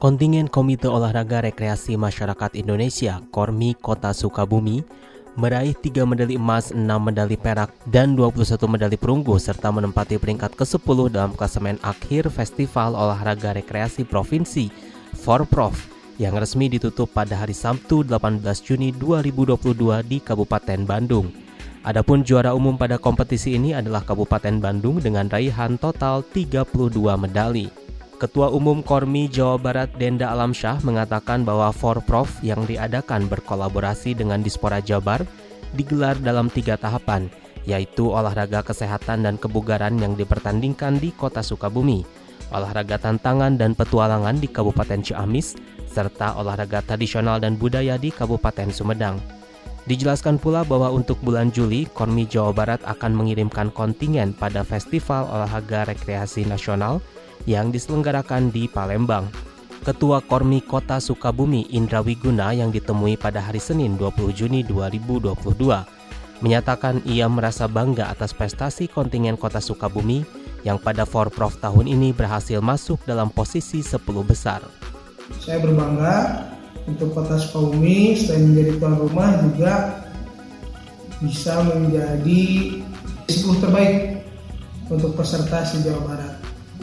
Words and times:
Kontingen 0.00 0.48
Komite 0.48 0.88
Olahraga 0.88 1.44
Rekreasi 1.44 1.92
Masyarakat 2.00 2.56
Indonesia 2.56 3.20
Kormi 3.28 3.76
Kota 3.76 4.16
Sukabumi 4.16 4.80
meraih 5.36 5.76
3 5.76 6.08
medali 6.08 6.40
emas, 6.40 6.72
6 6.72 6.80
medali 7.04 7.36
perak, 7.36 7.68
dan 7.84 8.16
21 8.16 8.64
medali 8.64 8.96
perunggu 8.96 9.36
serta 9.36 9.68
menempati 9.68 10.16
peringkat 10.16 10.56
ke-10 10.56 11.12
dalam 11.12 11.36
klasemen 11.36 11.76
akhir 11.84 12.32
Festival 12.32 12.96
Olahraga 12.96 13.52
Rekreasi 13.52 14.08
Provinsi 14.08 14.72
Forprov 15.20 15.76
yang 16.16 16.32
resmi 16.32 16.72
ditutup 16.72 17.12
pada 17.12 17.36
hari 17.36 17.52
Sabtu 17.52 18.00
18 18.00 18.40
Juni 18.64 18.96
2022 18.96 20.00
di 20.08 20.16
Kabupaten 20.24 20.80
Bandung. 20.88 21.28
Adapun 21.84 22.24
juara 22.24 22.56
umum 22.56 22.80
pada 22.80 22.96
kompetisi 22.96 23.52
ini 23.52 23.76
adalah 23.76 24.00
Kabupaten 24.00 24.64
Bandung 24.64 24.96
dengan 24.96 25.28
raihan 25.28 25.76
total 25.76 26.24
32 26.24 26.88
medali. 27.20 27.79
Ketua 28.20 28.52
Umum 28.52 28.84
Kormi 28.84 29.32
Jawa 29.32 29.56
Barat 29.56 29.96
Denda 29.96 30.28
Alamsyah 30.28 30.84
mengatakan 30.84 31.40
bahwa 31.40 31.72
Forprov 31.72 32.28
yang 32.44 32.68
diadakan 32.68 33.24
berkolaborasi 33.32 34.12
dengan 34.12 34.44
Dispora 34.44 34.76
Jabar 34.84 35.24
digelar 35.72 36.20
dalam 36.20 36.52
tiga 36.52 36.76
tahapan, 36.76 37.32
yaitu 37.64 38.12
olahraga 38.12 38.60
kesehatan 38.60 39.24
dan 39.24 39.40
kebugaran 39.40 39.96
yang 39.96 40.20
dipertandingkan 40.20 41.00
di 41.00 41.16
kota 41.16 41.40
Sukabumi, 41.40 42.04
olahraga 42.52 43.00
tantangan 43.00 43.56
dan 43.56 43.72
petualangan 43.72 44.36
di 44.36 44.52
Kabupaten 44.52 45.00
Ciamis, 45.00 45.56
serta 45.88 46.36
olahraga 46.36 46.84
tradisional 46.84 47.40
dan 47.40 47.56
budaya 47.56 47.96
di 47.96 48.12
Kabupaten 48.12 48.68
Sumedang. 48.68 49.16
Dijelaskan 49.88 50.36
pula 50.36 50.60
bahwa 50.60 50.92
untuk 50.92 51.16
bulan 51.24 51.48
Juli, 51.48 51.88
Kormi 51.88 52.28
Jawa 52.28 52.52
Barat 52.52 52.84
akan 52.84 53.16
mengirimkan 53.16 53.72
kontingen 53.72 54.36
pada 54.36 54.60
Festival 54.60 55.24
Olahraga 55.24 55.88
Rekreasi 55.88 56.44
Nasional 56.44 57.00
yang 57.44 57.72
diselenggarakan 57.72 58.50
di 58.52 58.66
Palembang. 58.66 59.28
Ketua 59.80 60.20
Kormi 60.20 60.60
Kota 60.60 61.00
Sukabumi 61.00 61.72
Indra 61.72 62.04
Wiguna 62.04 62.52
yang 62.52 62.68
ditemui 62.68 63.16
pada 63.16 63.40
hari 63.40 63.56
Senin 63.56 63.96
20 63.96 64.28
Juni 64.36 64.60
2022 64.60 66.00
menyatakan 66.44 67.00
ia 67.08 67.28
merasa 67.28 67.68
bangga 67.68 68.12
atas 68.12 68.36
prestasi 68.36 68.88
kontingen 68.88 69.40
Kota 69.40 69.60
Sukabumi 69.60 70.24
yang 70.64 70.76
pada 70.76 71.08
Forprov 71.08 71.56
tahun 71.60 71.88
ini 71.88 72.12
berhasil 72.12 72.60
masuk 72.60 73.00
dalam 73.08 73.32
posisi 73.32 73.80
10 73.80 74.00
besar. 74.24 74.60
Saya 75.40 75.64
berbangga 75.64 76.44
untuk 76.84 77.16
Kota 77.16 77.40
Sukabumi 77.40 78.16
selain 78.16 78.52
menjadi 78.52 78.72
tuan 78.76 78.96
rumah 79.00 79.30
juga 79.40 79.74
bisa 81.20 81.60
menjadi 81.64 82.44
10 83.28 83.62
terbaik 83.64 84.24
untuk 84.90 85.16
peserta 85.16 85.64
se 85.64 85.80
Jawa 85.84 86.02
Barat 86.04 86.29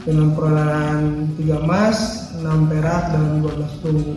dengan 0.07 0.31
perolehan 0.31 1.35
3 1.35 1.67
emas, 1.67 2.31
6 2.39 2.71
perak, 2.71 3.11
dan 3.11 3.43
12 3.43 3.83
perunggu. 3.83 4.15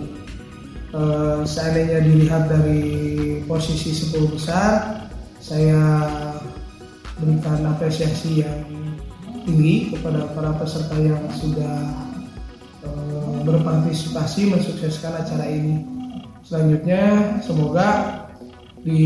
E, 0.94 1.02
seandainya 1.42 1.98
dilihat 2.06 2.46
dari 2.46 2.82
posisi 3.50 3.90
10 3.90 4.30
besar, 4.30 5.02
saya 5.42 6.06
berikan 7.18 7.66
apresiasi 7.66 8.46
yang 8.46 8.62
tinggi 9.42 9.90
kepada 9.90 10.30
para 10.30 10.54
peserta 10.62 10.94
yang 10.94 11.26
sudah 11.34 11.90
e, 12.86 12.88
berpartisipasi 13.42 14.54
mensukseskan 14.54 15.26
acara 15.26 15.50
ini. 15.50 15.82
Selanjutnya, 16.46 17.34
semoga 17.42 17.88
di 18.86 19.02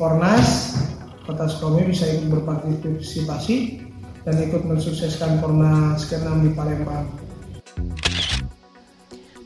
Fornas 0.00 0.80
Kota 1.28 1.44
Sukabumi 1.44 1.92
bisa 1.92 2.08
berpartisipasi 2.24 3.81
dan 4.22 4.38
ikut 4.38 4.62
mensukseskan 4.66 5.42
Kornas 5.42 6.06
ke-6 6.06 6.46
di 6.46 6.50
Palembang. 6.54 7.06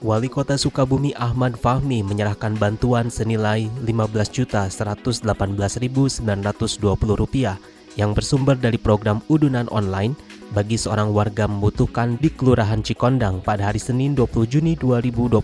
Wali 0.04 0.28
Kota 0.28 0.60
Sukabumi 0.60 1.16
Ahmad 1.16 1.56
Fahmi 1.56 2.04
menyerahkan 2.04 2.53
bantuan 2.60 3.09
senilai 3.09 3.72
Rp15.118.920 3.82 6.20
yang 7.97 8.12
bersumber 8.12 8.60
dari 8.60 8.76
program 8.76 9.25
udunan 9.32 9.64
online 9.72 10.12
bagi 10.54 10.78
seorang 10.78 11.10
warga 11.10 11.48
membutuhkan 11.48 12.20
di 12.22 12.31
Kelurahan 12.31 12.84
Cikondang 12.84 13.43
pada 13.43 13.72
hari 13.72 13.82
Senin 13.82 14.14
20 14.14 14.47
Juni 14.47 14.78
2022. 14.78 15.43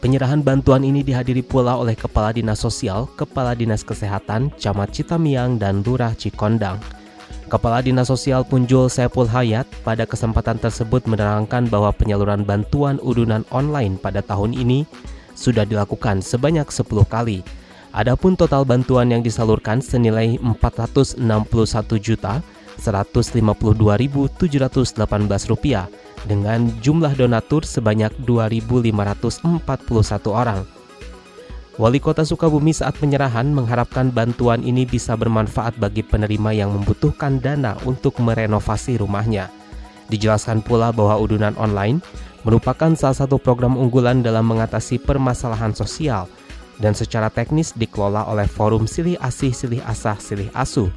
Penyerahan 0.00 0.40
bantuan 0.40 0.86
ini 0.86 1.04
dihadiri 1.04 1.44
pula 1.44 1.76
oleh 1.76 1.98
Kepala 1.98 2.32
Dinas 2.32 2.62
Sosial, 2.62 3.04
Kepala 3.18 3.52
Dinas 3.52 3.84
Kesehatan, 3.84 4.54
Camat 4.56 4.96
Citamiang, 4.96 5.60
dan 5.60 5.84
Lurah 5.84 6.16
Cikondang. 6.16 6.99
Kepala 7.50 7.82
Dinas 7.82 8.06
Sosial 8.06 8.46
Punjul 8.46 8.86
Saiful 8.86 9.26
Hayat 9.26 9.66
pada 9.82 10.06
kesempatan 10.06 10.62
tersebut 10.62 11.02
menerangkan 11.10 11.66
bahwa 11.66 11.90
penyaluran 11.90 12.46
bantuan 12.46 13.02
udunan 13.02 13.42
online 13.50 13.98
pada 13.98 14.22
tahun 14.22 14.54
ini 14.54 14.86
sudah 15.34 15.66
dilakukan 15.66 16.22
sebanyak 16.22 16.70
10 16.70 16.86
kali. 17.10 17.42
Adapun 17.90 18.38
total 18.38 18.62
bantuan 18.62 19.10
yang 19.10 19.18
disalurkan 19.18 19.82
senilai 19.82 20.38
461 20.38 21.18
juta 21.98 22.38
152.718 22.78 23.42
rupiah 25.50 25.90
dengan 26.30 26.70
jumlah 26.78 27.18
donatur 27.18 27.66
sebanyak 27.66 28.14
2.541 28.22 29.58
orang. 30.30 30.62
Wali 31.80 31.96
Kota 31.96 32.28
Sukabumi 32.28 32.76
saat 32.76 33.00
penyerahan 33.00 33.56
mengharapkan 33.56 34.12
bantuan 34.12 34.60
ini 34.60 34.84
bisa 34.84 35.16
bermanfaat 35.16 35.80
bagi 35.80 36.04
penerima 36.04 36.52
yang 36.52 36.76
membutuhkan 36.76 37.40
dana 37.40 37.72
untuk 37.88 38.20
merenovasi 38.20 39.00
rumahnya. 39.00 39.48
Dijelaskan 40.12 40.60
pula 40.60 40.92
bahwa 40.92 41.16
udunan 41.16 41.56
online 41.56 42.04
merupakan 42.44 42.92
salah 42.92 43.24
satu 43.24 43.40
program 43.40 43.80
unggulan 43.80 44.20
dalam 44.20 44.44
mengatasi 44.44 45.00
permasalahan 45.00 45.72
sosial 45.72 46.28
dan 46.84 46.92
secara 46.92 47.32
teknis 47.32 47.72
dikelola 47.72 48.28
oleh 48.28 48.44
Forum 48.44 48.84
Silih 48.84 49.16
Asih 49.16 49.56
Silih 49.56 49.80
Asah 49.88 50.20
Silih 50.20 50.52
Asuh. 50.52 50.92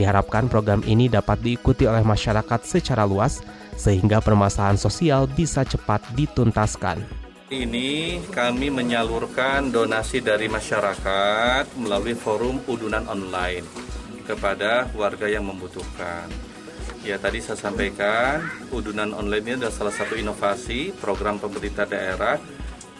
Diharapkan 0.00 0.48
program 0.48 0.80
ini 0.88 1.12
dapat 1.12 1.44
diikuti 1.44 1.84
oleh 1.84 2.00
masyarakat 2.00 2.64
secara 2.64 3.04
luas 3.04 3.44
sehingga 3.76 4.24
permasalahan 4.24 4.80
sosial 4.80 5.28
bisa 5.28 5.60
cepat 5.68 6.00
dituntaskan. 6.16 7.21
Ini 7.52 8.16
kami 8.32 8.72
menyalurkan 8.72 9.68
donasi 9.68 10.24
dari 10.24 10.48
masyarakat 10.48 11.76
melalui 11.76 12.16
forum 12.16 12.64
udunan 12.64 13.04
online 13.04 13.68
kepada 14.24 14.88
warga 14.96 15.28
yang 15.28 15.44
membutuhkan. 15.44 16.32
Ya 17.04 17.20
tadi 17.20 17.44
saya 17.44 17.60
sampaikan 17.60 18.40
udunan 18.72 19.12
online 19.12 19.44
ini 19.44 19.52
adalah 19.60 19.76
salah 19.76 19.92
satu 19.92 20.16
inovasi 20.16 20.96
program 20.96 21.36
pemerintah 21.36 21.84
daerah 21.84 22.40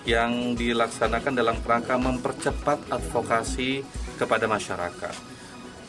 yang 0.05 0.53
dilaksanakan 0.53 1.33
dalam 1.33 1.57
rangka 1.65 1.97
mempercepat 1.97 2.93
advokasi 2.93 3.81
kepada 4.21 4.45
masyarakat. 4.45 5.17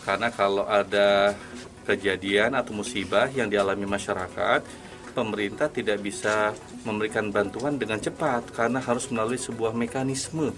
Karena 0.07 0.31
kalau 0.31 0.63
ada 0.71 1.35
kejadian 1.83 2.55
atau 2.55 2.71
musibah 2.71 3.27
yang 3.27 3.51
dialami 3.51 3.83
masyarakat, 3.83 4.63
pemerintah 5.13 5.69
tidak 5.69 6.01
bisa 6.01 6.51
memberikan 6.83 7.29
bantuan 7.29 7.77
dengan 7.77 8.01
cepat 8.01 8.49
karena 8.51 8.81
harus 8.81 9.07
melalui 9.13 9.37
sebuah 9.37 9.71
mekanisme 9.77 10.51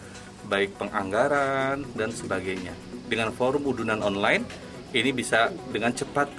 baik 0.47 0.79
penganggaran 0.79 1.83
dan 1.93 2.09
sebagainya. 2.15 2.71
Dengan 3.05 3.35
forum 3.35 3.67
udunan 3.67 4.01
online 4.01 4.47
ini 4.95 5.11
bisa 5.11 5.51
dengan 5.69 5.91
cepat 5.91 6.31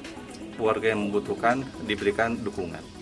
warga 0.56 0.90
yang 0.90 1.06
membutuhkan 1.06 1.62
diberikan 1.84 2.40
dukungan. 2.40 2.95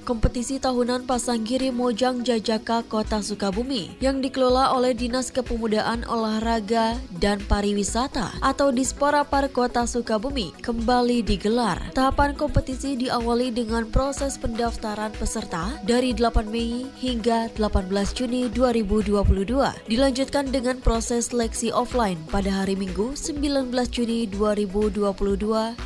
Kompetisi 0.00 0.56
tahunan 0.56 1.04
Pasanggiri 1.04 1.68
Mojang 1.68 2.24
Jajaka 2.24 2.80
Kota 2.88 3.20
Sukabumi 3.20 3.92
yang 4.00 4.24
dikelola 4.24 4.72
oleh 4.72 4.96
Dinas 4.96 5.28
Kepemudaan 5.28 6.08
Olahraga 6.08 6.96
dan 7.20 7.36
Pariwisata 7.44 8.32
atau 8.40 8.72
Dispora 8.72 9.28
Par 9.28 9.52
Kota 9.52 9.84
Sukabumi 9.84 10.56
kembali 10.64 11.20
digelar. 11.20 11.92
Tahapan 11.92 12.32
kompetisi 12.32 12.96
diawali 12.96 13.52
dengan 13.52 13.84
proses 13.92 14.40
pendaftaran 14.40 15.12
peserta 15.12 15.76
dari 15.84 16.16
8 16.16 16.48
Mei 16.48 16.88
hingga 16.96 17.52
18 17.60 17.92
Juni 18.16 18.48
2022. 18.48 19.84
Dilanjutkan 19.84 20.48
dengan 20.48 20.80
proses 20.80 21.28
seleksi 21.28 21.68
offline 21.76 22.16
pada 22.32 22.48
hari 22.48 22.72
Minggu 22.72 23.12
19 23.12 23.68
Juni 23.92 24.24
2022 24.32 25.12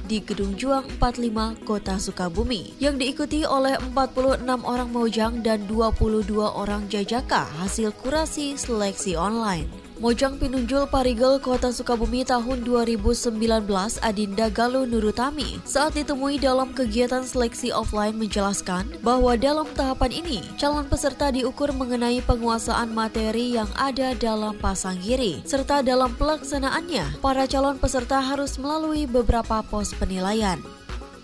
di 0.06 0.22
Gedung 0.22 0.54
Juang 0.54 0.86
45 1.02 1.66
Kota 1.66 1.98
Sukabumi 1.98 2.78
yang 2.78 2.94
diikuti 2.94 3.42
oleh 3.42 3.74
4 4.14 4.46
orang 4.62 4.94
Mojang 4.94 5.42
dan 5.42 5.66
22 5.66 6.30
orang 6.38 6.86
Jajaka 6.86 7.50
hasil 7.58 7.90
kurasi 7.98 8.54
seleksi 8.54 9.18
online. 9.18 9.66
Mojang 9.98 10.38
Pinunjul 10.42 10.90
Parigel 10.90 11.38
Kota 11.38 11.70
Sukabumi 11.70 12.26
tahun 12.26 12.66
2019 12.66 13.38
Adinda 14.02 14.50
Galuh 14.50 14.86
Nurutami 14.86 15.62
saat 15.62 15.94
ditemui 15.94 16.38
dalam 16.42 16.74
kegiatan 16.74 17.22
seleksi 17.22 17.70
offline 17.70 18.14
menjelaskan 18.18 18.90
bahwa 19.06 19.38
dalam 19.38 19.70
tahapan 19.74 20.22
ini 20.22 20.42
calon 20.58 20.86
peserta 20.90 21.30
diukur 21.30 21.70
mengenai 21.70 22.18
penguasaan 22.26 22.90
materi 22.90 23.54
yang 23.54 23.70
ada 23.78 24.18
dalam 24.18 24.58
pasang 24.58 24.98
kiri 24.98 25.46
serta 25.46 25.82
dalam 25.82 26.10
pelaksanaannya 26.18 27.22
para 27.22 27.46
calon 27.46 27.78
peserta 27.78 28.18
harus 28.18 28.58
melalui 28.58 29.06
beberapa 29.06 29.62
pos 29.62 29.94
penilaian. 29.94 30.58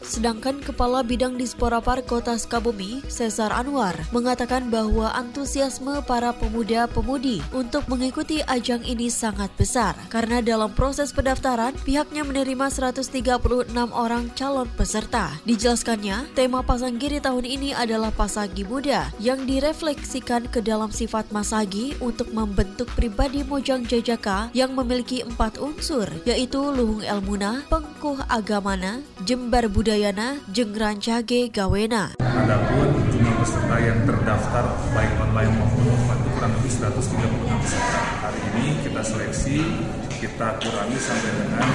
Sedangkan 0.00 0.64
Kepala 0.64 1.04
Bidang 1.04 1.36
Disporapar 1.36 2.00
Kota 2.02 2.32
Sukabumi, 2.34 3.04
Cesar 3.06 3.52
Anwar, 3.52 3.92
mengatakan 4.10 4.72
bahwa 4.72 5.12
antusiasme 5.12 6.00
para 6.08 6.32
pemuda-pemudi 6.32 7.44
untuk 7.52 7.84
mengikuti 7.86 8.40
ajang 8.48 8.80
ini 8.82 9.12
sangat 9.12 9.52
besar 9.60 9.92
karena 10.08 10.40
dalam 10.40 10.72
proses 10.72 11.12
pendaftaran 11.12 11.76
pihaknya 11.84 12.24
menerima 12.24 12.72
136 12.72 13.70
orang 13.92 14.32
calon 14.32 14.68
peserta. 14.74 15.36
Dijelaskannya, 15.44 16.32
tema 16.32 16.64
Pasanggiri 16.64 17.20
tahun 17.20 17.44
ini 17.44 17.70
adalah 17.76 18.08
Pasagi 18.10 18.64
Muda 18.64 19.12
yang 19.20 19.44
direfleksikan 19.44 20.48
ke 20.48 20.64
dalam 20.64 20.88
sifat 20.88 21.28
Masagi 21.28 21.94
untuk 22.00 22.32
membentuk 22.32 22.88
pribadi 22.96 23.44
Mojang 23.44 23.84
Jajaka 23.84 24.48
yang 24.56 24.72
memiliki 24.72 25.20
empat 25.22 25.60
unsur, 25.60 26.08
yaitu 26.24 26.58
Luhung 26.58 27.04
Elmuna, 27.04 27.62
Pengkuh 27.68 28.24
Agamana, 28.30 29.04
Jembar 29.28 29.68
Budaya 29.68 29.89
Udayana 29.90 30.38
jeung 30.54 30.70
Rancage 30.70 31.50
Gawena. 31.50 32.14
Adapun 32.22 32.94
jumlah 33.10 33.34
peserta 33.42 33.74
yang 33.82 33.98
terdaftar 34.06 34.62
baik 34.94 35.18
online 35.18 35.50
maupun 35.58 35.82
offline 35.90 36.22
kurang 36.30 36.52
lebih 36.54 36.70
136 36.78 37.18
peserta. 37.58 37.98
Hari 38.22 38.40
ini 38.54 38.66
kita 38.86 39.02
seleksi, 39.02 39.58
kita 40.22 40.62
kurangi 40.62 40.94
sampai 40.94 41.32
dengan 41.42 41.66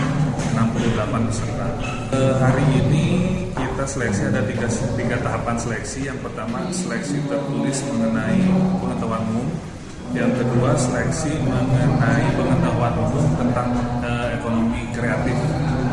68 0.56 1.28
peserta. 1.28 1.68
Eh, 2.16 2.34
hari 2.40 2.64
ini 2.88 3.06
kita 3.52 3.84
seleksi 3.84 4.32
ada 4.32 4.48
tiga, 4.48 4.68
tiga 4.96 5.20
tahapan 5.20 5.60
seleksi. 5.60 6.08
Yang 6.08 6.20
pertama 6.24 6.64
seleksi 6.72 7.20
tertulis 7.28 7.84
mengenai 7.84 8.48
pengetahuan 8.80 9.28
umum. 9.28 9.48
Yang 10.16 10.40
kedua 10.40 10.72
seleksi 10.80 11.36
mengenai 11.44 12.32
pengetahuan 12.32 12.96
umum 12.96 13.28
tentang 13.44 13.76
eh, 14.08 14.40
ekonomi 14.40 14.88
kreatif 14.96 15.36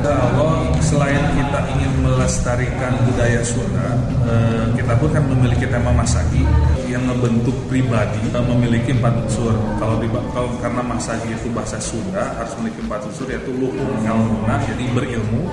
kalau 0.03 0.67
selain 0.83 1.23
kita 1.39 1.61
ingin 1.79 1.93
melestarikan 2.03 2.93
budaya 3.07 3.41
Sunda, 3.47 3.95
eh, 4.27 4.67
kita 4.75 4.99
pun 4.99 5.09
kan 5.15 5.25
memiliki 5.31 5.65
tema 5.71 5.95
Masagi 5.95 6.43
yang 6.91 7.07
membentuk 7.07 7.55
pribadi 7.71 8.21
memiliki 8.29 8.93
empat 8.93 9.15
unsur. 9.25 9.55
Kalau, 9.79 9.97
di, 10.03 10.11
kalau 10.11 10.51
karena 10.59 10.83
Masagi 10.85 11.31
itu 11.33 11.49
bahasa 11.55 11.79
Sunda 11.79 12.35
harus 12.37 12.53
memiliki 12.59 12.83
empat 12.85 13.01
unsur 13.09 13.27
yaitu 13.31 13.55
luhung 13.55 13.97
ngalmuna, 14.03 14.61
jadi 14.67 14.85
berilmu. 14.93 15.49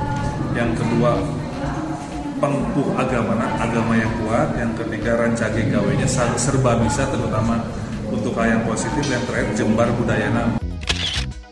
Yang 0.58 0.82
kedua 0.82 1.22
pengkuh 2.44 2.90
agama, 2.98 3.38
agama 3.62 3.94
yang 3.96 4.12
kuat. 4.26 4.50
Yang 4.58 4.72
ketiga 4.84 5.12
rancage 5.16 5.64
gawenya 5.70 6.08
serba 6.36 6.76
bisa 6.82 7.08
terutama 7.08 7.62
untuk 8.10 8.36
hal 8.36 8.60
yang 8.60 8.64
positif. 8.66 9.06
Yang 9.08 9.24
terakhir 9.30 9.50
jembar 9.56 9.88
budayana. 9.96 10.59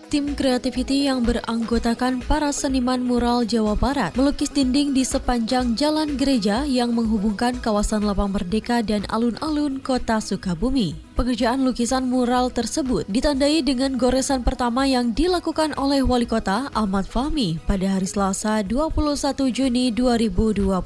Tim 0.07 0.39
Creativity 0.39 1.12
yang 1.12 1.27
beranggotakan 1.27 2.24
para 2.24 2.56
seniman 2.56 3.04
mural 3.04 3.44
Jawa 3.44 3.75
Barat 3.75 4.15
melukis 4.15 4.48
dinding 4.48 4.95
di 4.95 5.04
sepanjang 5.04 5.75
jalan 5.75 6.15
gereja 6.15 6.63
yang 6.63 6.95
menghubungkan 6.95 7.59
kawasan 7.59 8.07
Lapang 8.07 8.31
Merdeka 8.31 8.80
dan 8.80 9.04
alun-alun 9.12 9.83
kota 9.83 10.24
Sukabumi. 10.24 11.06
Pekerjaan 11.18 11.66
lukisan 11.66 12.06
mural 12.06 12.54
tersebut 12.54 13.02
ditandai 13.10 13.66
dengan 13.66 13.98
goresan 13.98 14.46
pertama 14.46 14.86
yang 14.86 15.18
dilakukan 15.18 15.74
oleh 15.74 16.06
Wali 16.06 16.30
Kota 16.30 16.69
Ahmad 16.78 17.10
Fahmi 17.10 17.58
pada 17.66 17.98
hari 17.98 18.06
Selasa 18.06 18.62
21 18.62 19.50
Juni 19.50 19.90
2022. 19.90 20.78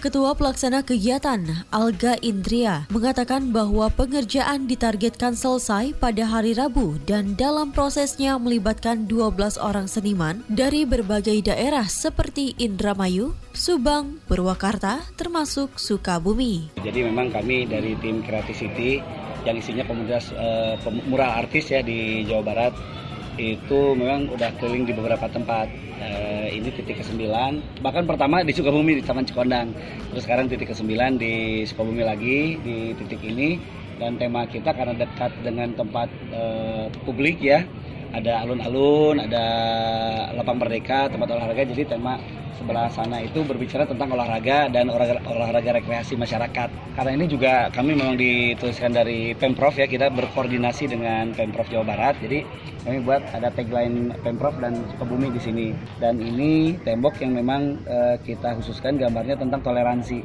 Ketua 0.00 0.32
Pelaksana 0.32 0.80
Kegiatan 0.80 1.44
Alga 1.68 2.16
Indria 2.24 2.88
mengatakan 2.88 3.52
bahwa 3.52 3.92
pengerjaan 3.92 4.64
ditargetkan 4.64 5.36
selesai 5.36 5.92
pada 5.92 6.24
hari 6.24 6.56
Rabu 6.56 6.96
dan 7.04 7.36
dalam 7.36 7.68
prosesnya 7.68 8.40
melibatkan 8.40 9.04
12 9.04 9.60
orang 9.60 9.84
seniman 9.84 10.40
dari 10.48 10.88
berbagai 10.88 11.52
daerah 11.52 11.84
seperti 11.84 12.56
Indramayu, 12.56 13.36
Subang, 13.52 14.24
Purwakarta, 14.24 15.04
termasuk 15.20 15.76
Sukabumi. 15.76 16.72
Jadi 16.80 17.04
memang 17.04 17.28
kami 17.28 17.68
dari 17.68 17.92
tim 18.00 18.24
Creativity 18.24 19.19
yang 19.44 19.56
isinya 19.56 19.84
pemuda 19.86 20.20
uh, 20.36 20.76
mural 21.08 21.32
artis 21.32 21.72
ya 21.72 21.80
di 21.80 22.24
Jawa 22.28 22.42
Barat 22.44 22.74
itu 23.40 23.96
memang 23.96 24.28
udah 24.28 24.52
keliling 24.60 24.84
di 24.84 24.92
beberapa 24.92 25.24
tempat. 25.30 25.70
Uh, 26.00 26.48
ini 26.48 26.72
titik 26.72 26.96
ke-9, 27.04 27.28
bahkan 27.84 28.08
pertama 28.08 28.40
di 28.40 28.56
Sukabumi 28.56 28.96
di 28.96 29.04
Taman 29.04 29.28
Cikondang. 29.28 29.76
Terus 30.08 30.24
sekarang 30.24 30.48
titik 30.48 30.72
ke-9 30.72 31.20
di 31.20 31.64
Sukabumi 31.68 32.00
lagi 32.00 32.56
di 32.56 32.96
titik 32.96 33.20
ini 33.20 33.60
dan 34.00 34.16
tema 34.16 34.48
kita 34.48 34.72
karena 34.72 34.96
dekat 34.96 35.28
dengan 35.44 35.76
tempat 35.76 36.08
uh, 36.32 36.88
publik 37.04 37.44
ya. 37.44 37.68
Ada 38.10 38.42
alun-alun, 38.42 39.22
ada 39.22 39.44
lapang 40.34 40.58
merdeka, 40.58 41.06
tempat 41.06 41.30
olahraga. 41.30 41.62
Jadi 41.62 41.86
tema 41.86 42.18
sebelah 42.60 42.92
sana 42.92 43.24
itu 43.24 43.40
berbicara 43.40 43.88
tentang 43.88 44.12
olahraga 44.12 44.68
dan 44.68 44.92
olahraga, 44.92 45.24
olahraga 45.24 45.80
rekreasi 45.80 46.18
masyarakat. 46.18 46.68
Karena 46.98 47.10
ini 47.16 47.24
juga 47.30 47.72
kami 47.72 47.96
memang 47.96 48.20
dituliskan 48.20 48.92
dari 48.92 49.32
Pemprov 49.32 49.72
ya, 49.78 49.88
kita 49.88 50.12
berkoordinasi 50.12 50.92
dengan 50.92 51.32
Pemprov 51.32 51.70
Jawa 51.72 51.88
Barat. 51.88 52.20
Jadi 52.20 52.44
kami 52.84 53.00
buat 53.00 53.24
ada 53.32 53.48
tagline 53.48 54.12
Pemprov 54.20 54.60
dan 54.60 54.76
Sukabumi 54.92 55.32
di 55.32 55.40
sini. 55.40 55.66
Dan 55.96 56.20
ini 56.20 56.76
tembok 56.84 57.16
yang 57.24 57.32
memang 57.32 57.80
uh, 57.88 58.20
kita 58.20 58.58
khususkan 58.60 59.00
gambarnya 59.00 59.40
tentang 59.40 59.64
toleransi. 59.64 60.20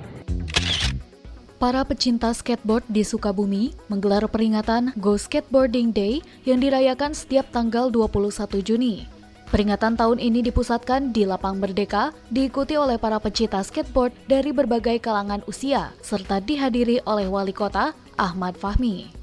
Para 1.56 1.88
pecinta 1.88 2.36
skateboard 2.36 2.84
di 2.92 3.08
Sukabumi 3.08 3.72
menggelar 3.88 4.28
peringatan 4.28 4.92
Go 5.00 5.16
Skateboarding 5.16 5.96
Day 5.96 6.20
yang 6.44 6.60
dirayakan 6.60 7.16
setiap 7.16 7.48
tanggal 7.56 7.88
21 7.88 8.60
Juni. 8.60 9.08
Peringatan 9.48 9.96
tahun 9.96 10.20
ini 10.20 10.44
dipusatkan 10.52 11.16
di 11.16 11.24
Lapang 11.24 11.56
Merdeka, 11.56 12.12
diikuti 12.28 12.76
oleh 12.76 13.00
para 13.00 13.24
pecinta 13.24 13.64
skateboard 13.64 14.12
dari 14.28 14.52
berbagai 14.52 15.00
kalangan 15.00 15.48
usia, 15.48 15.96
serta 16.04 16.44
dihadiri 16.44 17.00
oleh 17.08 17.32
Wali 17.32 17.56
Kota 17.56 17.96
Ahmad 18.20 18.60
Fahmi. 18.60 19.16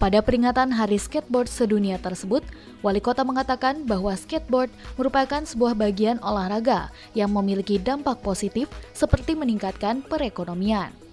Pada 0.00 0.24
peringatan 0.24 0.72
Hari 0.72 0.96
Skateboard 0.96 1.52
Sedunia 1.52 2.00
tersebut, 2.00 2.40
Wali 2.80 3.04
Kota 3.04 3.20
mengatakan 3.20 3.84
bahwa 3.84 4.16
skateboard 4.16 4.72
merupakan 4.96 5.44
sebuah 5.44 5.76
bagian 5.76 6.16
olahraga 6.24 6.88
yang 7.12 7.28
memiliki 7.28 7.76
dampak 7.76 8.24
positif 8.24 8.72
seperti 8.96 9.36
meningkatkan 9.36 10.00
perekonomian. 10.00 11.03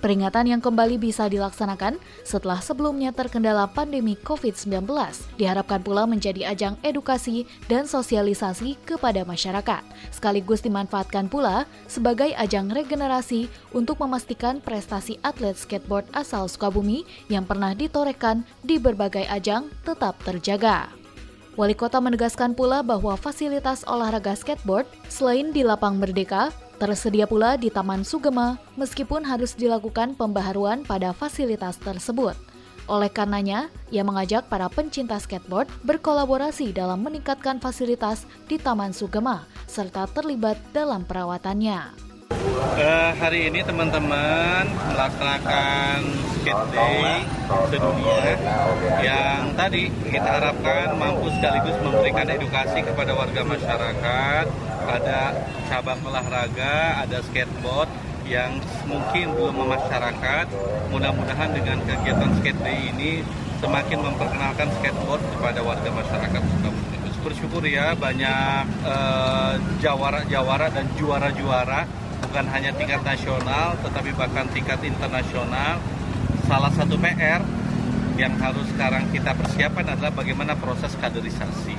Peringatan 0.00 0.48
yang 0.48 0.64
kembali 0.64 0.96
bisa 0.96 1.28
dilaksanakan 1.28 2.00
setelah 2.24 2.56
sebelumnya 2.64 3.12
terkendala 3.12 3.68
pandemi 3.68 4.16
COVID-19 4.16 4.88
diharapkan 5.36 5.84
pula 5.84 6.08
menjadi 6.08 6.48
ajang 6.56 6.80
edukasi 6.80 7.44
dan 7.68 7.84
sosialisasi 7.84 8.80
kepada 8.88 9.28
masyarakat, 9.28 9.84
sekaligus 10.08 10.64
dimanfaatkan 10.64 11.28
pula 11.28 11.68
sebagai 11.84 12.32
ajang 12.32 12.72
regenerasi 12.72 13.52
untuk 13.76 14.00
memastikan 14.00 14.64
prestasi 14.64 15.20
atlet 15.20 15.52
skateboard 15.52 16.08
asal 16.16 16.48
Sukabumi 16.48 17.04
yang 17.28 17.44
pernah 17.44 17.76
ditorekan 17.76 18.40
di 18.64 18.80
berbagai 18.80 19.28
ajang 19.28 19.68
tetap 19.84 20.16
terjaga. 20.24 20.88
Wali 21.60 21.76
kota 21.76 22.00
menegaskan 22.00 22.56
pula 22.56 22.80
bahwa 22.80 23.20
fasilitas 23.20 23.84
olahraga 23.84 24.32
skateboard 24.32 24.88
selain 25.12 25.52
di 25.52 25.60
Lapang 25.60 26.00
Merdeka, 26.00 26.48
Tersedia 26.80 27.28
pula 27.28 27.60
di 27.60 27.68
Taman 27.68 28.08
Sugema, 28.08 28.56
meskipun 28.80 29.20
harus 29.20 29.52
dilakukan 29.52 30.16
pembaharuan 30.16 30.80
pada 30.80 31.12
fasilitas 31.12 31.76
tersebut. 31.76 32.32
Oleh 32.88 33.12
karenanya, 33.12 33.68
ia 33.92 34.00
mengajak 34.00 34.48
para 34.48 34.64
pencinta 34.72 35.20
skateboard 35.20 35.68
berkolaborasi 35.84 36.72
dalam 36.72 37.04
meningkatkan 37.04 37.60
fasilitas 37.60 38.24
di 38.48 38.56
Taman 38.56 38.96
Sugema, 38.96 39.44
serta 39.68 40.08
terlibat 40.08 40.56
dalam 40.72 41.04
perawatannya. 41.04 42.09
Uh, 42.40 43.12
hari 43.20 43.52
ini 43.52 43.60
teman-teman 43.60 44.64
melaksanakan 44.88 46.08
skate 46.40 46.66
day 46.72 47.20
sedunia 47.68 48.32
yang 49.04 49.52
tadi 49.52 49.92
kita 50.08 50.40
harapkan 50.40 50.96
mampu 50.96 51.28
sekaligus 51.36 51.76
memberikan 51.84 52.24
edukasi 52.32 52.80
kepada 52.80 53.12
warga 53.12 53.44
masyarakat 53.44 54.44
ada 54.88 55.36
cabang 55.68 56.00
olahraga, 56.00 57.04
ada 57.04 57.20
skateboard 57.28 57.92
yang 58.24 58.56
mungkin 58.88 59.36
belum 59.36 59.60
memasyarakat. 59.60 60.46
Mudah-mudahan 60.88 61.52
dengan 61.52 61.76
kegiatan 61.84 62.40
skate 62.40 62.60
day 62.64 62.88
ini 62.88 63.20
semakin 63.60 64.00
memperkenalkan 64.00 64.72
skateboard 64.80 65.20
kepada 65.36 65.60
warga 65.60 65.92
masyarakat 65.92 66.42
Bersyukur 67.20 67.60
ya 67.68 67.92
banyak 67.92 68.64
jawara-jawara 69.84 70.66
uh, 70.66 70.72
dan 70.72 70.88
juara-juara 70.96 71.84
bukan 72.30 72.46
hanya 72.54 72.70
tingkat 72.78 73.02
nasional 73.02 73.74
tetapi 73.82 74.14
bahkan 74.14 74.46
tingkat 74.54 74.78
internasional. 74.86 75.82
Salah 76.46 76.70
satu 76.70 76.94
PR 76.94 77.42
yang 78.14 78.38
harus 78.38 78.70
sekarang 78.70 79.10
kita 79.10 79.34
persiapkan 79.34 79.82
adalah 79.82 80.14
bagaimana 80.14 80.54
proses 80.54 80.94
kaderisasi. 81.02 81.74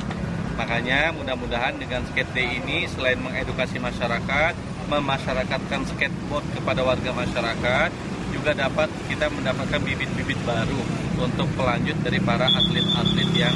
Makanya 0.60 1.15
mudah-mudahan 1.15 1.79
dengan 1.79 2.03
skate 2.12 2.36
day 2.36 2.60
ini 2.60 2.84
selain 2.91 3.24
mengedukasi 3.24 3.79
masyarakat, 3.79 4.53
memasyarakatkan 4.91 5.88
skateboard 5.96 6.43
kepada 6.51 6.84
warga 6.84 7.15
masyarakat, 7.15 7.89
juga 8.36 8.51
dapat 8.51 8.91
kita 9.08 9.31
mendapatkan 9.31 9.79
bibit-bibit 9.79 10.39
baru 10.43 10.84
untuk 11.15 11.48
pelanjut 11.55 11.96
dari 12.03 12.20
para 12.20 12.51
atlet-atlet 12.51 13.29
yang 13.39 13.55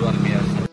luar 0.00 0.16
biasa. 0.24 0.69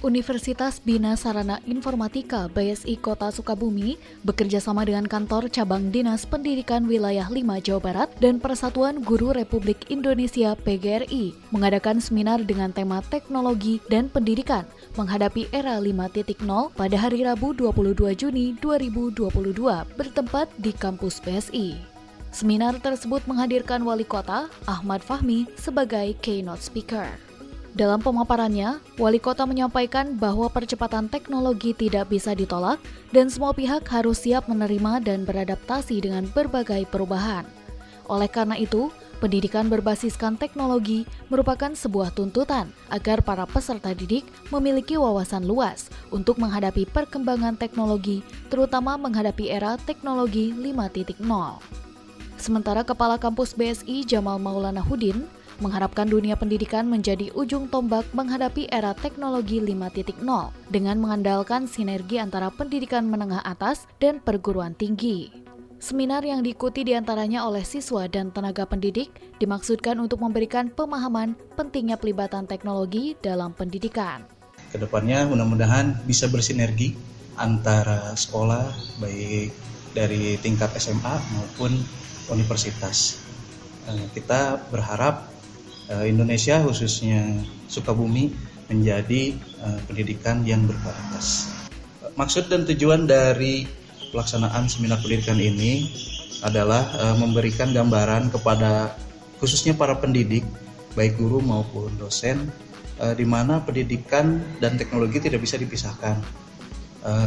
Universitas 0.00 0.80
Bina 0.80 1.12
Sarana 1.12 1.60
Informatika 1.68 2.48
BSI 2.48 2.96
Kota 3.04 3.28
Sukabumi 3.28 4.00
bekerja 4.24 4.56
sama 4.56 4.88
dengan 4.88 5.04
kantor 5.04 5.52
cabang 5.52 5.92
Dinas 5.92 6.24
Pendidikan 6.24 6.88
Wilayah 6.88 7.28
5 7.28 7.36
Jawa 7.60 7.80
Barat 7.84 8.08
dan 8.16 8.40
Persatuan 8.40 9.04
Guru 9.04 9.36
Republik 9.36 9.92
Indonesia 9.92 10.56
PGRI 10.56 11.36
mengadakan 11.52 12.00
seminar 12.00 12.40
dengan 12.48 12.72
tema 12.72 13.04
teknologi 13.12 13.76
dan 13.92 14.08
pendidikan 14.08 14.64
menghadapi 14.96 15.52
era 15.52 15.76
5.0 15.76 16.48
pada 16.72 16.96
hari 16.96 17.20
Rabu 17.28 17.52
22 17.52 18.16
Juni 18.16 18.56
2022 18.56 19.28
bertempat 20.00 20.48
di 20.56 20.72
kampus 20.72 21.20
BSI. 21.20 21.76
Seminar 22.32 22.80
tersebut 22.80 23.20
menghadirkan 23.28 23.84
wali 23.84 24.08
kota 24.08 24.48
Ahmad 24.64 25.04
Fahmi 25.04 25.44
sebagai 25.60 26.16
keynote 26.24 26.64
speaker. 26.64 27.29
Dalam 27.70 28.02
pemaparannya, 28.02 28.82
wali 28.98 29.22
kota 29.22 29.46
menyampaikan 29.46 30.18
bahwa 30.18 30.50
percepatan 30.50 31.06
teknologi 31.06 31.70
tidak 31.70 32.10
bisa 32.10 32.34
ditolak 32.34 32.82
dan 33.14 33.30
semua 33.30 33.54
pihak 33.54 33.86
harus 33.86 34.26
siap 34.26 34.50
menerima 34.50 34.98
dan 35.06 35.22
beradaptasi 35.22 36.02
dengan 36.02 36.26
berbagai 36.34 36.82
perubahan. 36.90 37.46
Oleh 38.10 38.26
karena 38.26 38.58
itu, 38.58 38.90
pendidikan 39.22 39.70
berbasiskan 39.70 40.34
teknologi 40.34 41.06
merupakan 41.30 41.70
sebuah 41.70 42.10
tuntutan 42.10 42.74
agar 42.90 43.22
para 43.22 43.46
peserta 43.46 43.94
didik 43.94 44.26
memiliki 44.50 44.98
wawasan 44.98 45.46
luas 45.46 45.94
untuk 46.10 46.42
menghadapi 46.42 46.90
perkembangan 46.90 47.54
teknologi, 47.54 48.26
terutama 48.50 48.98
menghadapi 48.98 49.46
era 49.46 49.78
teknologi 49.86 50.50
5.0. 50.50 51.22
Sementara 52.34 52.82
Kepala 52.82 53.20
Kampus 53.20 53.54
BSI 53.54 54.02
Jamal 54.08 54.40
Maulana 54.42 54.80
Hudin 54.82 55.28
mengharapkan 55.60 56.08
dunia 56.08 56.34
pendidikan 56.34 56.88
menjadi 56.88 57.30
ujung 57.36 57.68
tombak 57.68 58.08
menghadapi 58.16 58.66
era 58.72 58.96
teknologi 58.96 59.60
5.0 59.60 60.24
dengan 60.72 60.96
mengandalkan 60.98 61.68
sinergi 61.68 62.18
antara 62.18 62.48
pendidikan 62.48 63.06
menengah 63.06 63.44
atas 63.44 63.86
dan 64.00 64.18
perguruan 64.18 64.74
tinggi. 64.74 65.30
Seminar 65.80 66.20
yang 66.20 66.44
diikuti 66.44 66.84
di 66.84 66.92
antaranya 66.92 67.48
oleh 67.48 67.64
siswa 67.64 68.04
dan 68.04 68.28
tenaga 68.28 68.68
pendidik 68.68 69.08
dimaksudkan 69.40 69.96
untuk 69.96 70.20
memberikan 70.20 70.68
pemahaman 70.68 71.32
pentingnya 71.56 71.96
pelibatan 71.96 72.44
teknologi 72.44 73.16
dalam 73.24 73.56
pendidikan. 73.56 74.28
Ke 74.68 74.76
depannya 74.76 75.24
mudah-mudahan 75.24 76.04
bisa 76.04 76.28
bersinergi 76.28 76.92
antara 77.40 78.12
sekolah 78.12 78.68
baik 79.00 79.70
dari 79.96 80.36
tingkat 80.44 80.68
SMA 80.76 81.16
maupun 81.32 81.72
universitas. 82.28 83.24
Eh, 83.88 84.06
kita 84.12 84.60
berharap 84.68 85.29
Indonesia 86.06 86.62
khususnya 86.62 87.42
Sukabumi 87.66 88.30
menjadi 88.70 89.34
uh, 89.58 89.78
pendidikan 89.90 90.46
yang 90.46 90.62
berkualitas. 90.70 91.50
Maksud 92.14 92.46
dan 92.46 92.62
tujuan 92.66 93.10
dari 93.10 93.66
pelaksanaan 94.14 94.70
seminar 94.70 95.02
pendidikan 95.02 95.38
ini 95.38 95.90
adalah 96.40 97.14
memberikan 97.20 97.70
gambaran 97.70 98.32
kepada 98.32 98.96
khususnya 99.38 99.76
para 99.76 99.92
pendidik 99.96 100.42
baik 100.96 101.20
guru 101.20 101.38
maupun 101.44 101.92
dosen 102.00 102.48
di 103.14 103.24
mana 103.28 103.60
pendidikan 103.62 104.40
dan 104.58 104.76
teknologi 104.80 105.20
tidak 105.22 105.44
bisa 105.44 105.56
dipisahkan. 105.60 106.18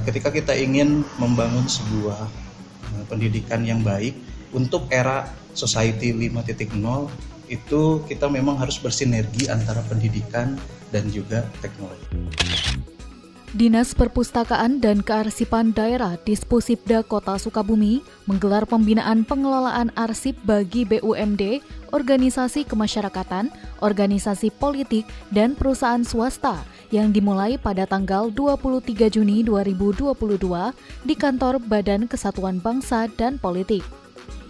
Ketika 0.05 0.29
kita 0.29 0.53
ingin 0.57 1.05
membangun 1.21 1.65
sebuah 1.65 2.25
pendidikan 3.07 3.63
yang 3.65 3.81
baik 3.81 4.13
untuk 4.53 4.89
era 4.89 5.29
society 5.53 6.13
5.0 6.13 7.32
itu 7.51 8.03
kita 8.07 8.29
memang 8.31 8.59
harus 8.59 8.79
bersinergi 8.79 9.49
antara 9.51 9.83
pendidikan 9.87 10.55
dan 10.93 11.09
juga 11.09 11.43
teknologi. 11.59 12.05
Dinas 13.53 13.93
Perpustakaan 13.93 14.81
dan 14.81 15.05
Kearsipan 15.05 15.77
Daerah 15.77 16.17
Dispusibda 16.25 17.05
Kota 17.05 17.37
Sukabumi 17.37 18.01
menggelar 18.25 18.65
pembinaan 18.65 19.21
pengelolaan 19.21 19.93
arsip 19.93 20.33
bagi 20.41 20.89
BUMD, 20.89 21.61
organisasi 21.93 22.65
kemasyarakatan, 22.65 23.53
organisasi 23.77 24.49
politik, 24.57 25.05
dan 25.29 25.53
perusahaan 25.53 26.01
swasta 26.01 26.65
yang 26.89 27.13
dimulai 27.13 27.61
pada 27.61 27.85
tanggal 27.85 28.33
23 28.33 29.13
Juni 29.13 29.45
2022 29.45 30.17
di 31.05 31.13
kantor 31.13 31.61
Badan 31.61 32.09
Kesatuan 32.09 32.57
Bangsa 32.57 33.05
dan 33.21 33.37
Politik. 33.37 34.02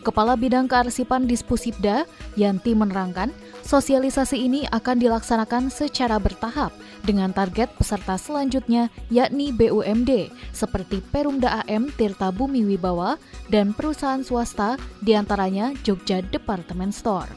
Kepala 0.04 0.36
Bidang 0.36 0.68
Kearsipan 0.68 1.24
Dispusibda, 1.32 2.04
Yanti 2.36 2.76
menerangkan, 2.76 3.32
sosialisasi 3.64 4.36
ini 4.36 4.68
akan 4.68 5.00
dilaksanakan 5.00 5.72
secara 5.72 6.20
bertahap 6.20 6.76
dengan 7.08 7.32
target 7.32 7.72
peserta 7.80 8.20
selanjutnya 8.20 8.92
yakni 9.08 9.56
BUMD 9.56 10.28
seperti 10.52 11.00
Perumda 11.00 11.64
AM 11.64 11.88
Tirta 11.96 12.36
Bumi 12.36 12.68
Wibawa 12.68 13.16
dan 13.48 13.72
perusahaan 13.72 14.20
swasta 14.20 14.76
di 15.00 15.16
antaranya 15.16 15.72
Jogja 15.88 16.20
Department 16.20 16.92
Store. 16.92 17.32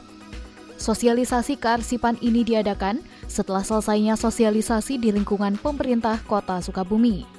Sosialisasi 0.75 1.57
kearsipan 1.57 2.19
ini 2.19 2.43
diadakan 2.43 2.99
setelah 3.25 3.63
selesainya 3.63 4.13
sosialisasi 4.19 5.01
di 5.01 5.09
lingkungan 5.15 5.55
pemerintah 5.57 6.19
Kota 6.27 6.61
Sukabumi. 6.61 7.36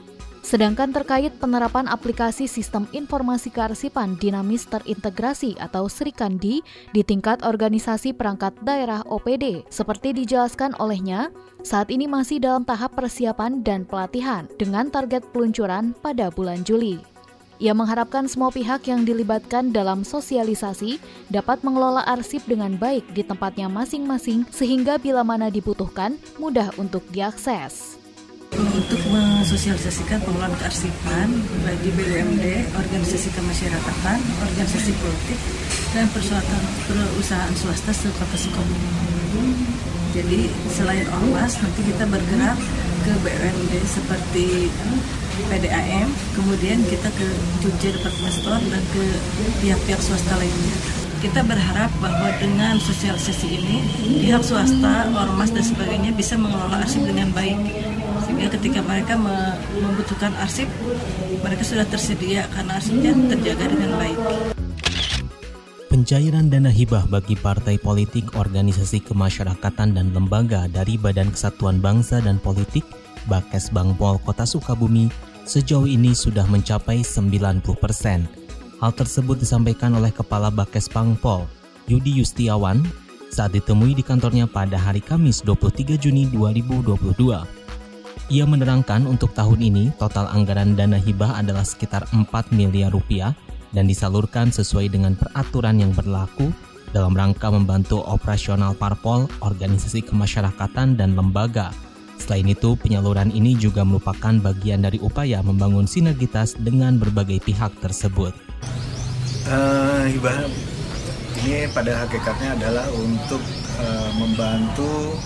Sedangkan 0.48 0.96
terkait 0.96 1.36
penerapan 1.36 1.84
aplikasi 1.84 2.48
Sistem 2.48 2.88
Informasi 2.96 3.52
Kearsipan 3.52 4.16
Dinamis 4.16 4.64
Terintegrasi 4.64 5.60
atau 5.60 5.92
SRIKANDI 5.92 6.64
di 6.96 7.02
tingkat 7.04 7.44
organisasi 7.44 8.16
perangkat 8.16 8.56
daerah 8.64 9.04
OPD, 9.04 9.68
seperti 9.68 10.16
dijelaskan 10.16 10.72
olehnya, 10.80 11.28
saat 11.60 11.92
ini 11.92 12.08
masih 12.08 12.40
dalam 12.40 12.64
tahap 12.64 12.96
persiapan 12.96 13.60
dan 13.60 13.84
pelatihan 13.84 14.48
dengan 14.56 14.88
target 14.88 15.20
peluncuran 15.36 15.92
pada 16.00 16.32
bulan 16.32 16.64
Juli. 16.64 16.96
Ia 17.60 17.76
mengharapkan 17.76 18.24
semua 18.24 18.48
pihak 18.48 18.88
yang 18.88 19.04
dilibatkan 19.04 19.68
dalam 19.68 20.00
sosialisasi 20.00 20.96
dapat 21.28 21.60
mengelola 21.60 22.08
arsip 22.08 22.40
dengan 22.48 22.80
baik 22.80 23.04
di 23.12 23.20
tempatnya 23.20 23.68
masing-masing 23.68 24.48
sehingga 24.48 24.96
bila 24.96 25.20
mana 25.20 25.52
dibutuhkan 25.52 26.16
mudah 26.40 26.72
untuk 26.80 27.04
diakses 27.12 27.97
untuk 28.56 29.00
mensosialisasikan 29.12 30.24
pengelolaan 30.24 30.56
kearsipan 30.56 31.28
bagi 31.66 31.90
BUMD, 31.92 32.72
organisasi 32.72 33.28
kemasyarakatan, 33.36 34.18
organisasi 34.40 34.96
politik, 34.96 35.38
dan 35.92 36.08
perusahaan, 36.08 36.64
perusahaan 36.88 37.54
swasta 37.58 37.92
sekota 37.92 38.36
Sukabumi. 38.40 38.90
Jadi 40.16 40.48
selain 40.72 41.04
ormas, 41.12 41.60
nanti 41.60 41.80
kita 41.84 42.08
bergerak 42.08 42.56
ke 43.04 43.12
BUMD 43.20 43.72
seperti 43.84 44.72
PDAM, 45.52 46.08
kemudian 46.34 46.80
kita 46.88 47.12
ke 47.12 47.28
Jogja 47.60 47.92
Department 47.92 48.34
Store 48.34 48.62
dan 48.72 48.82
ke 48.96 49.04
pihak-pihak 49.60 50.00
swasta 50.00 50.34
lainnya. 50.40 50.76
Kita 51.18 51.42
berharap 51.42 51.90
bahwa 51.98 52.30
dengan 52.38 52.78
sosialisasi 52.78 53.46
ini, 53.50 53.82
pihak 54.22 54.42
swasta, 54.42 55.10
ormas, 55.10 55.50
dan 55.50 55.66
sebagainya 55.66 56.14
bisa 56.14 56.38
mengelola 56.38 56.78
arsip 56.78 57.02
dengan 57.02 57.34
baik 57.34 57.58
sehingga 58.38 58.54
ketika 58.54 58.80
mereka 58.86 59.18
membutuhkan 59.82 60.30
arsip 60.38 60.70
mereka 61.42 61.66
sudah 61.66 61.82
tersedia 61.90 62.46
karena 62.54 62.78
arsipnya 62.78 63.10
terjaga 63.34 63.66
dengan 63.66 63.90
baik. 63.98 64.18
Pencairan 65.90 66.46
dana 66.46 66.70
hibah 66.70 67.10
bagi 67.10 67.34
partai 67.34 67.82
politik, 67.82 68.38
organisasi 68.38 69.02
kemasyarakatan 69.02 69.98
dan 69.98 70.14
lembaga 70.14 70.70
dari 70.70 70.94
Badan 70.94 71.34
Kesatuan 71.34 71.82
Bangsa 71.82 72.22
dan 72.22 72.38
Politik 72.38 72.86
Bakes 73.26 73.74
Bangpol 73.74 74.22
Kota 74.22 74.46
Sukabumi 74.46 75.10
sejauh 75.42 75.90
ini 75.90 76.14
sudah 76.14 76.46
mencapai 76.46 77.02
90 77.02 77.66
persen. 77.74 78.30
Hal 78.78 78.94
tersebut 78.94 79.42
disampaikan 79.42 79.98
oleh 79.98 80.14
Kepala 80.14 80.54
Bakes 80.54 80.86
Bangpol, 80.86 81.50
Yudi 81.90 82.22
Yustiawan, 82.22 82.86
saat 83.34 83.50
ditemui 83.50 83.98
di 83.98 84.06
kantornya 84.06 84.46
pada 84.46 84.78
hari 84.78 85.02
Kamis 85.02 85.42
23 85.42 85.98
Juni 85.98 86.30
2022. 86.30 87.57
Ia 88.28 88.44
menerangkan 88.44 89.08
untuk 89.08 89.32
tahun 89.32 89.60
ini 89.60 89.84
total 89.96 90.28
anggaran 90.28 90.76
dana 90.76 91.00
hibah 91.00 91.40
adalah 91.40 91.64
sekitar 91.64 92.04
4 92.12 92.28
miliar 92.52 92.92
rupiah 92.92 93.32
dan 93.72 93.88
disalurkan 93.88 94.52
sesuai 94.52 94.92
dengan 94.92 95.16
peraturan 95.16 95.80
yang 95.80 95.96
berlaku 95.96 96.52
dalam 96.92 97.16
rangka 97.16 97.48
membantu 97.48 98.04
operasional 98.04 98.76
parpol, 98.76 99.28
organisasi 99.40 100.04
kemasyarakatan, 100.04 100.96
dan 100.96 101.16
lembaga 101.16 101.72
Selain 102.18 102.44
itu, 102.50 102.74
penyaluran 102.74 103.30
ini 103.30 103.54
juga 103.54 103.86
merupakan 103.86 104.34
bagian 104.42 104.82
dari 104.82 104.98
upaya 104.98 105.38
membangun 105.40 105.86
sinergitas 105.86 106.58
dengan 106.58 106.98
berbagai 106.98 107.38
pihak 107.46 107.78
tersebut. 107.78 108.34
Uh, 109.48 110.04
ini 111.40 111.70
pada 111.72 112.04
hakikatnya 112.04 112.58
adalah 112.58 112.84
untuk 112.98 113.40
uh, 113.80 114.10
membantu 114.18 115.16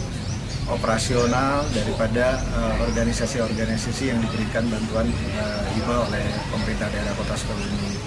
operasional 0.70 1.66
daripada 1.74 2.38
organisasi-organisasi 2.86 4.02
uh, 4.06 4.08
yang 4.14 4.18
diberikan 4.22 4.64
bantuan 4.70 5.10
uh, 5.34 5.64
hibah 5.74 6.06
oleh 6.06 6.22
pemerintah 6.54 6.86
daerah 6.92 7.14
Kota 7.18 7.34
Sukabumi. 7.34 7.98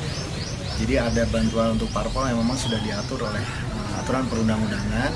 Jadi 0.75 0.93
ada 0.99 1.23
bantuan 1.31 1.79
untuk 1.79 1.87
parpol 1.91 2.27
yang 2.27 2.39
memang 2.39 2.55
sudah 2.55 2.79
diatur 2.83 3.27
oleh 3.27 3.43
uh, 3.75 3.99
aturan 3.99 4.23
perundang-undangan. 4.31 5.11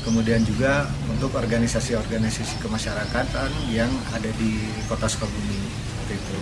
Kemudian 0.00 0.40
juga 0.48 0.88
untuk 1.12 1.36
organisasi-organisasi 1.36 2.64
kemasyarakatan 2.64 3.52
yang 3.68 3.92
ada 4.16 4.32
di 4.40 4.72
Kota 4.88 5.04
Sukabumi 5.04 5.60
itu. 6.08 6.38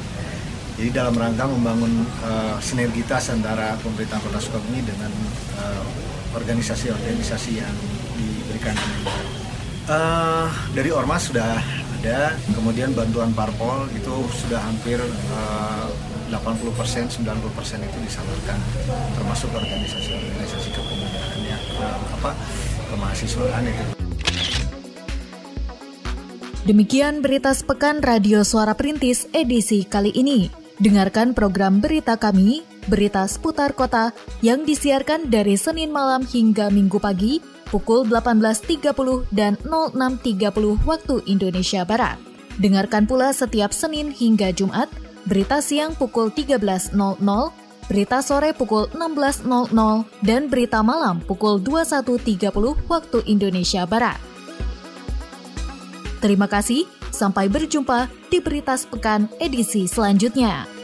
Jadi 0.79 0.95
dalam 0.95 1.19
rangka 1.19 1.51
membangun 1.51 2.07
uh, 2.23 2.55
sinergitas 2.63 3.35
antara 3.35 3.75
pemerintah 3.83 4.23
Kota 4.23 4.39
Sukabumi 4.39 4.87
dengan 4.87 5.11
organisasi-organisasi 6.39 7.51
uh, 7.59 7.67
yang 7.67 7.75
diberikan 8.15 8.79
Uh, 9.89 10.45
dari 10.77 10.93
Ormas 10.93 11.33
sudah 11.33 11.65
ada, 11.97 12.37
kemudian 12.53 12.93
bantuan 12.93 13.33
parpol 13.33 13.89
itu 13.97 14.21
sudah 14.37 14.61
hampir 14.61 15.01
uh, 15.33 15.89
80 16.29 16.77
persen, 16.77 17.09
90 17.09 17.25
persen 17.57 17.81
itu 17.81 17.97
disalurkan, 18.05 18.61
termasuk 19.17 19.49
organisasi-organisasi 19.49 20.77
kepemudaan 20.77 21.39
ya, 21.41 21.57
uh, 21.81 21.97
apa 22.21 22.37
kemahasiswaan 22.93 23.65
itu. 23.65 23.85
Demikian 26.69 27.25
berita 27.25 27.57
sepekan 27.57 28.05
Radio 28.05 28.45
Suara 28.45 28.77
Perintis 28.77 29.25
edisi 29.33 29.89
kali 29.89 30.13
ini. 30.13 30.53
Dengarkan 30.77 31.33
program 31.33 31.81
berita 31.81 32.21
kami, 32.21 32.61
berita 32.93 33.25
seputar 33.25 33.73
kota, 33.73 34.13
yang 34.45 34.69
disiarkan 34.69 35.33
dari 35.33 35.57
Senin 35.57 35.89
malam 35.89 36.29
hingga 36.29 36.69
Minggu 36.69 37.01
pagi 37.01 37.41
pukul 37.69 38.09
18.30 38.09 39.29
dan 39.31 39.55
06.30 39.65 40.89
waktu 40.89 41.15
Indonesia 41.29 41.85
Barat. 41.85 42.17
Dengarkan 42.59 43.07
pula 43.07 43.31
setiap 43.31 43.71
Senin 43.71 44.11
hingga 44.11 44.51
Jumat, 44.51 44.91
berita 45.29 45.63
siang 45.63 45.95
pukul 45.95 46.35
13.00, 46.35 46.91
berita 47.87 48.19
sore 48.19 48.51
pukul 48.51 48.91
16.00, 48.91 49.47
dan 50.27 50.51
berita 50.51 50.83
malam 50.83 51.23
pukul 51.23 51.63
21.30 51.63 52.51
waktu 52.91 53.19
Indonesia 53.31 53.87
Barat. 53.87 54.19
Terima 56.19 56.51
kasih, 56.51 56.83
sampai 57.15 57.47
berjumpa 57.47 58.11
di 58.27 58.43
Berita 58.43 58.75
Sepekan 58.75 59.31
edisi 59.39 59.87
selanjutnya. 59.87 60.78